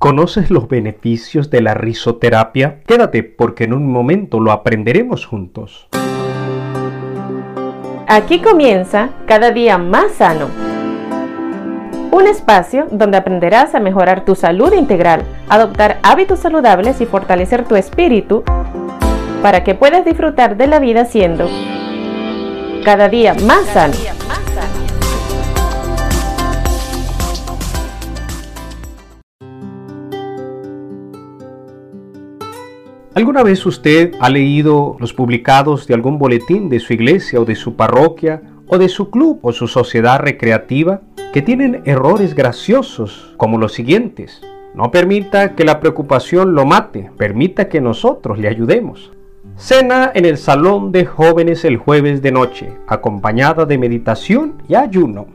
¿Conoces 0.00 0.50
los 0.50 0.66
beneficios 0.66 1.50
de 1.50 1.60
la 1.60 1.74
risoterapia? 1.74 2.80
Quédate 2.86 3.22
porque 3.22 3.64
en 3.64 3.74
un 3.74 3.92
momento 3.92 4.40
lo 4.40 4.50
aprenderemos 4.50 5.26
juntos. 5.26 5.90
Aquí 8.06 8.40
comienza 8.40 9.10
cada 9.26 9.50
día 9.50 9.76
más 9.76 10.12
sano. 10.12 10.48
Un 12.12 12.26
espacio 12.26 12.86
donde 12.90 13.18
aprenderás 13.18 13.74
a 13.74 13.80
mejorar 13.80 14.24
tu 14.24 14.34
salud 14.34 14.72
integral, 14.72 15.22
adoptar 15.50 15.98
hábitos 16.02 16.38
saludables 16.38 17.02
y 17.02 17.04
fortalecer 17.04 17.68
tu 17.68 17.76
espíritu 17.76 18.42
para 19.42 19.64
que 19.64 19.74
puedas 19.74 20.06
disfrutar 20.06 20.56
de 20.56 20.66
la 20.66 20.78
vida 20.78 21.04
siendo 21.04 21.46
cada 22.86 23.10
día 23.10 23.34
más 23.34 23.66
sano. 23.66 23.96
¿Alguna 33.12 33.42
vez 33.42 33.66
usted 33.66 34.12
ha 34.20 34.30
leído 34.30 34.96
los 35.00 35.12
publicados 35.12 35.88
de 35.88 35.94
algún 35.94 36.16
boletín 36.16 36.68
de 36.68 36.78
su 36.78 36.92
iglesia 36.92 37.40
o 37.40 37.44
de 37.44 37.56
su 37.56 37.74
parroquia 37.74 38.40
o 38.68 38.78
de 38.78 38.88
su 38.88 39.10
club 39.10 39.40
o 39.42 39.52
su 39.52 39.66
sociedad 39.66 40.20
recreativa 40.20 41.00
que 41.32 41.42
tienen 41.42 41.82
errores 41.86 42.36
graciosos 42.36 43.34
como 43.36 43.58
los 43.58 43.72
siguientes? 43.72 44.42
No 44.76 44.92
permita 44.92 45.56
que 45.56 45.64
la 45.64 45.80
preocupación 45.80 46.54
lo 46.54 46.66
mate, 46.66 47.10
permita 47.16 47.68
que 47.68 47.80
nosotros 47.80 48.38
le 48.38 48.46
ayudemos. 48.46 49.10
Cena 49.56 50.12
en 50.14 50.24
el 50.24 50.38
salón 50.38 50.92
de 50.92 51.04
jóvenes 51.04 51.64
el 51.64 51.78
jueves 51.78 52.22
de 52.22 52.30
noche, 52.30 52.72
acompañada 52.86 53.66
de 53.66 53.76
meditación 53.76 54.62
y 54.68 54.76
ayuno. 54.76 55.26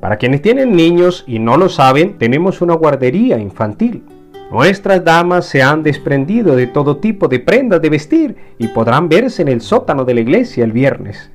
Para 0.00 0.16
quienes 0.16 0.40
tienen 0.40 0.74
niños 0.74 1.24
y 1.26 1.40
no 1.40 1.58
lo 1.58 1.68
saben, 1.68 2.16
tenemos 2.16 2.62
una 2.62 2.74
guardería 2.74 3.38
infantil. 3.38 4.02
Nuestras 4.50 5.04
damas 5.04 5.44
se 5.44 5.62
han 5.62 5.82
desprendido 5.82 6.56
de 6.56 6.66
todo 6.66 6.96
tipo 6.96 7.28
de 7.28 7.38
prendas 7.38 7.82
de 7.82 7.90
vestir 7.90 8.36
y 8.56 8.68
podrán 8.68 9.10
verse 9.10 9.42
en 9.42 9.48
el 9.48 9.60
sótano 9.60 10.06
de 10.06 10.14
la 10.14 10.20
iglesia 10.20 10.64
el 10.64 10.72
viernes. 10.72 11.30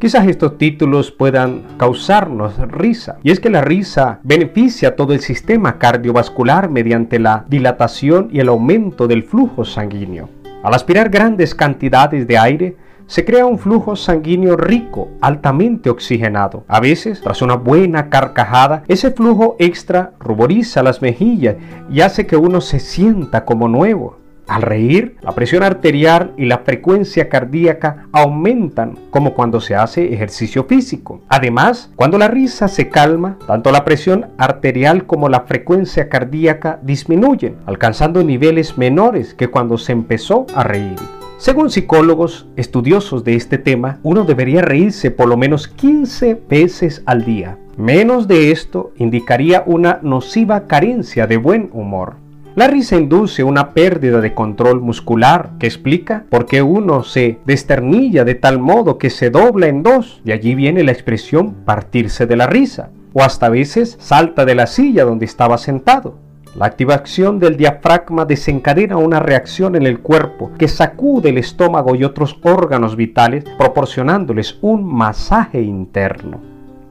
Quizás 0.00 0.26
estos 0.26 0.58
títulos 0.58 1.12
puedan 1.12 1.62
causarnos 1.76 2.58
risa, 2.72 3.18
y 3.22 3.30
es 3.30 3.38
que 3.38 3.50
la 3.50 3.60
risa 3.60 4.18
beneficia 4.24 4.96
todo 4.96 5.12
el 5.12 5.20
sistema 5.20 5.78
cardiovascular 5.78 6.68
mediante 6.68 7.20
la 7.20 7.44
dilatación 7.48 8.28
y 8.32 8.40
el 8.40 8.48
aumento 8.48 9.06
del 9.06 9.22
flujo 9.22 9.64
sanguíneo. 9.64 10.28
Al 10.64 10.74
aspirar 10.74 11.10
grandes 11.10 11.54
cantidades 11.54 12.26
de 12.26 12.36
aire, 12.36 12.76
se 13.06 13.24
crea 13.24 13.46
un 13.46 13.58
flujo 13.58 13.96
sanguíneo 13.96 14.56
rico, 14.56 15.08
altamente 15.20 15.90
oxigenado. 15.90 16.64
A 16.68 16.80
veces, 16.80 17.20
tras 17.20 17.42
una 17.42 17.54
buena 17.54 18.08
carcajada, 18.08 18.82
ese 18.88 19.10
flujo 19.10 19.56
extra 19.58 20.12
ruboriza 20.18 20.82
las 20.82 21.02
mejillas 21.02 21.56
y 21.90 22.00
hace 22.00 22.26
que 22.26 22.36
uno 22.36 22.60
se 22.60 22.80
sienta 22.80 23.44
como 23.44 23.68
nuevo. 23.68 24.18
Al 24.46 24.60
reír, 24.60 25.16
la 25.22 25.32
presión 25.32 25.62
arterial 25.62 26.34
y 26.36 26.44
la 26.44 26.58
frecuencia 26.58 27.30
cardíaca 27.30 28.08
aumentan 28.12 28.98
como 29.10 29.32
cuando 29.32 29.58
se 29.60 29.74
hace 29.74 30.12
ejercicio 30.12 30.64
físico. 30.64 31.22
Además, 31.28 31.90
cuando 31.96 32.18
la 32.18 32.28
risa 32.28 32.68
se 32.68 32.90
calma, 32.90 33.38
tanto 33.46 33.72
la 33.72 33.86
presión 33.86 34.26
arterial 34.36 35.06
como 35.06 35.30
la 35.30 35.42
frecuencia 35.42 36.10
cardíaca 36.10 36.78
disminuyen, 36.82 37.56
alcanzando 37.64 38.22
niveles 38.22 38.76
menores 38.76 39.32
que 39.32 39.48
cuando 39.48 39.78
se 39.78 39.92
empezó 39.92 40.46
a 40.54 40.62
reír. 40.62 40.98
Según 41.44 41.68
psicólogos 41.68 42.46
estudiosos 42.56 43.22
de 43.22 43.34
este 43.34 43.58
tema, 43.58 43.98
uno 44.02 44.24
debería 44.24 44.62
reírse 44.62 45.10
por 45.10 45.28
lo 45.28 45.36
menos 45.36 45.68
15 45.68 46.40
veces 46.48 47.02
al 47.04 47.26
día. 47.26 47.58
Menos 47.76 48.26
de 48.28 48.50
esto 48.50 48.92
indicaría 48.96 49.62
una 49.66 49.98
nociva 50.00 50.66
carencia 50.66 51.26
de 51.26 51.36
buen 51.36 51.68
humor. 51.74 52.14
La 52.54 52.66
risa 52.66 52.96
induce 52.96 53.44
una 53.44 53.74
pérdida 53.74 54.22
de 54.22 54.32
control 54.32 54.80
muscular 54.80 55.50
que 55.58 55.66
explica 55.66 56.24
por 56.30 56.46
qué 56.46 56.62
uno 56.62 57.02
se 57.02 57.38
desternilla 57.44 58.24
de 58.24 58.36
tal 58.36 58.58
modo 58.58 58.96
que 58.96 59.10
se 59.10 59.28
dobla 59.28 59.66
en 59.66 59.82
dos. 59.82 60.22
De 60.24 60.32
allí 60.32 60.54
viene 60.54 60.82
la 60.82 60.92
expresión 60.92 61.52
partirse 61.66 62.24
de 62.24 62.36
la 62.36 62.46
risa. 62.46 62.88
O 63.12 63.22
hasta 63.22 63.46
a 63.46 63.50
veces 63.50 63.98
salta 64.00 64.46
de 64.46 64.54
la 64.54 64.66
silla 64.66 65.04
donde 65.04 65.26
estaba 65.26 65.58
sentado. 65.58 66.23
La 66.56 66.66
activación 66.66 67.40
del 67.40 67.56
diafragma 67.56 68.24
desencadena 68.24 68.96
una 68.96 69.18
reacción 69.18 69.74
en 69.74 69.86
el 69.86 69.98
cuerpo 69.98 70.52
que 70.56 70.68
sacude 70.68 71.30
el 71.30 71.38
estómago 71.38 71.96
y 71.96 72.04
otros 72.04 72.38
órganos 72.44 72.94
vitales 72.94 73.42
proporcionándoles 73.58 74.58
un 74.60 74.84
masaje 74.84 75.60
interno. 75.62 76.40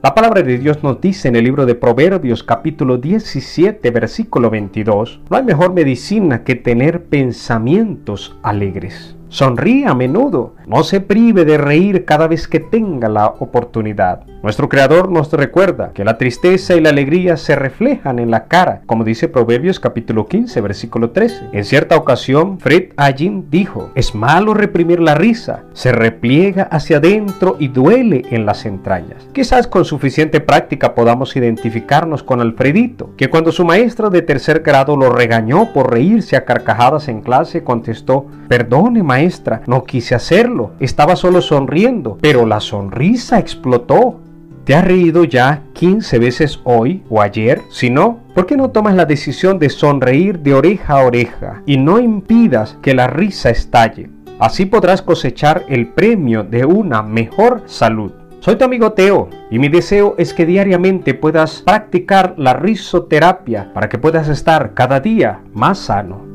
La 0.02 0.14
palabra 0.14 0.42
de 0.42 0.58
Dios 0.58 0.82
nos 0.82 1.00
dice 1.00 1.28
en 1.28 1.36
el 1.36 1.44
libro 1.44 1.64
de 1.64 1.76
Proverbios 1.76 2.42
capítulo 2.42 2.98
17 2.98 3.90
versículo 3.90 4.50
22, 4.50 5.20
no 5.30 5.36
hay 5.38 5.42
mejor 5.42 5.72
medicina 5.72 6.44
que 6.44 6.56
tener 6.56 7.04
pensamientos 7.04 8.36
alegres. 8.42 9.16
Sonríe 9.34 9.88
a 9.88 9.94
menudo, 9.94 10.54
no 10.64 10.84
se 10.84 11.00
prive 11.00 11.44
de 11.44 11.58
reír 11.58 12.04
cada 12.04 12.28
vez 12.28 12.46
que 12.46 12.60
tenga 12.60 13.08
la 13.08 13.26
oportunidad. 13.26 14.20
Nuestro 14.44 14.68
Creador 14.68 15.10
nos 15.10 15.32
recuerda 15.32 15.90
que 15.92 16.04
la 16.04 16.18
tristeza 16.18 16.76
y 16.76 16.80
la 16.80 16.90
alegría 16.90 17.36
se 17.36 17.56
reflejan 17.56 18.20
en 18.20 18.30
la 18.30 18.44
cara, 18.44 18.82
como 18.86 19.02
dice 19.02 19.26
Proverbios 19.26 19.80
capítulo 19.80 20.28
15, 20.28 20.60
versículo 20.60 21.10
13. 21.10 21.48
En 21.52 21.64
cierta 21.64 21.96
ocasión, 21.96 22.60
Fred 22.60 22.90
Allin 22.96 23.46
dijo, 23.50 23.90
es 23.96 24.14
malo 24.14 24.54
reprimir 24.54 25.00
la 25.00 25.16
risa, 25.16 25.64
se 25.72 25.90
repliega 25.90 26.64
hacia 26.64 26.98
adentro 26.98 27.56
y 27.58 27.68
duele 27.68 28.22
en 28.30 28.46
las 28.46 28.66
entrañas. 28.66 29.26
Quizás 29.32 29.66
con 29.66 29.84
suficiente 29.84 30.40
práctica 30.40 30.94
podamos 30.94 31.34
identificarnos 31.34 32.22
con 32.22 32.40
Alfredito, 32.40 33.10
que 33.16 33.30
cuando 33.30 33.50
su 33.50 33.64
maestra 33.64 34.10
de 34.10 34.22
tercer 34.22 34.60
grado 34.60 34.96
lo 34.96 35.10
regañó 35.10 35.72
por 35.72 35.90
reírse 35.90 36.36
a 36.36 36.44
carcajadas 36.44 37.08
en 37.08 37.20
clase, 37.20 37.64
contestó, 37.64 38.26
perdone 38.46 39.02
no 39.66 39.84
quise 39.84 40.14
hacerlo, 40.14 40.72
estaba 40.80 41.16
solo 41.16 41.40
sonriendo, 41.40 42.18
pero 42.20 42.46
la 42.46 42.60
sonrisa 42.60 43.38
explotó. 43.38 44.20
¿Te 44.64 44.74
has 44.74 44.84
reído 44.84 45.24
ya 45.24 45.62
15 45.74 46.18
veces 46.18 46.60
hoy 46.64 47.02
o 47.10 47.20
ayer? 47.20 47.60
Si 47.70 47.90
no, 47.90 48.20
¿por 48.34 48.46
qué 48.46 48.56
no 48.56 48.70
tomas 48.70 48.94
la 48.94 49.04
decisión 49.04 49.58
de 49.58 49.68
sonreír 49.68 50.38
de 50.38 50.54
oreja 50.54 50.94
a 50.94 51.04
oreja 51.04 51.62
y 51.66 51.76
no 51.76 52.00
impidas 52.00 52.78
que 52.80 52.94
la 52.94 53.06
risa 53.06 53.50
estalle? 53.50 54.08
Así 54.38 54.64
podrás 54.64 55.02
cosechar 55.02 55.64
el 55.68 55.88
premio 55.88 56.44
de 56.44 56.64
una 56.64 57.02
mejor 57.02 57.62
salud. 57.66 58.12
Soy 58.40 58.56
tu 58.56 58.64
amigo 58.64 58.92
Teo 58.92 59.28
y 59.50 59.58
mi 59.58 59.68
deseo 59.68 60.16
es 60.18 60.34
que 60.34 60.44
diariamente 60.44 61.14
puedas 61.14 61.62
practicar 61.62 62.34
la 62.36 62.54
risoterapia 62.54 63.70
para 63.72 63.88
que 63.88 63.98
puedas 63.98 64.28
estar 64.28 64.74
cada 64.74 65.00
día 65.00 65.40
más 65.54 65.78
sano. 65.78 66.33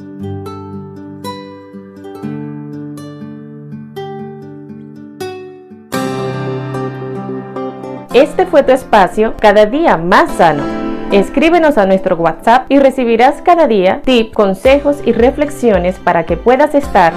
Este 8.14 8.47
fue 8.47 8.64
tu 8.64 8.72
espacio 8.72 9.36
cada 9.40 9.68
día 9.68 9.96
más 9.96 10.31
sano. 10.31 10.64
Escríbenos 11.12 11.78
a 11.78 11.86
nuestro 11.86 12.16
WhatsApp 12.16 12.66
y 12.68 12.80
recibirás 12.80 13.44
cada 13.44 13.68
día 13.68 14.02
tips, 14.03 14.34
consejos 14.34 14.97
y 15.06 15.12
reflexiones 15.12 16.00
para 16.00 16.25
que 16.25 16.36
puedas 16.36 16.74
estar 16.74 17.14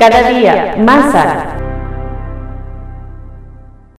cada, 0.00 0.30
día, 0.30 0.74
más 0.78 1.12
sano. 1.12 1.55